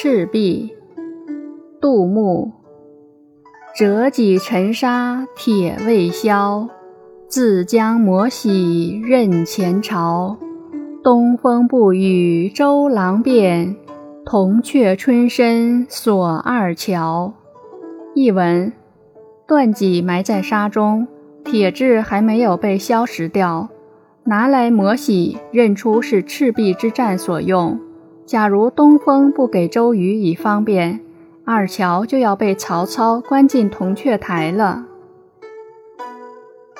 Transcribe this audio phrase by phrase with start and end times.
[0.00, 0.76] 赤壁，
[1.80, 2.52] 杜牧。
[3.76, 6.68] 折戟沉沙铁未销，
[7.26, 10.36] 自将磨洗认前朝。
[11.02, 13.74] 东风不与周郎便，
[14.24, 17.34] 铜雀春深锁二乔。
[18.14, 18.72] 译文：
[19.48, 21.08] 断戟埋在沙中，
[21.42, 23.68] 铁质还没有被消蚀掉，
[24.22, 27.80] 拿来磨洗，认出是赤壁之战所用。
[28.28, 31.00] 假如东风不给周瑜以方便。
[31.46, 34.84] 二乔就要被曹操关进铜雀台了。